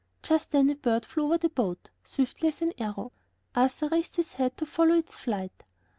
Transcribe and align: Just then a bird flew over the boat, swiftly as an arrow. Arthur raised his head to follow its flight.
Just 0.23 0.49
then 0.49 0.71
a 0.71 0.75
bird 0.75 1.05
flew 1.05 1.25
over 1.25 1.37
the 1.37 1.49
boat, 1.49 1.91
swiftly 2.03 2.47
as 2.49 2.63
an 2.63 2.73
arrow. 2.79 3.11
Arthur 3.55 3.87
raised 3.87 4.15
his 4.15 4.33
head 4.33 4.57
to 4.57 4.65
follow 4.65 4.95
its 4.95 5.15
flight. 5.15 5.63